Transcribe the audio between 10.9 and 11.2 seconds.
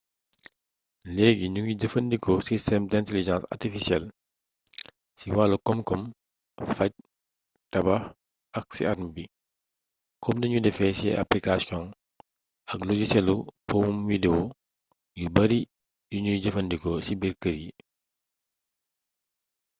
ci